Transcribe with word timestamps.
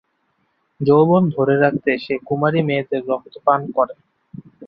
যৌবন 0.79 1.23
ধরে 1.35 1.55
রাখতে 1.57 1.91
সে 1.97 2.15
কুমারী 2.27 2.61
মেয়েদের 2.67 3.01
রক্ত 3.07 3.33
পান 3.45 3.61
করে। 3.75 3.95